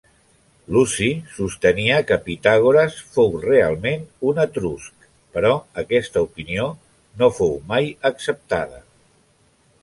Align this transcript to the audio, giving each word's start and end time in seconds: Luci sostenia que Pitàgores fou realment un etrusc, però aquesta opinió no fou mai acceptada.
Luci 0.75 1.07
sostenia 1.33 1.99
que 2.11 2.15
Pitàgores 2.29 2.97
fou 3.17 3.29
realment 3.43 4.07
un 4.31 4.41
etrusc, 4.45 5.05
però 5.37 5.53
aquesta 5.83 6.25
opinió 6.29 6.67
no 7.23 7.31
fou 7.43 7.55
mai 7.75 7.93
acceptada. 8.13 8.83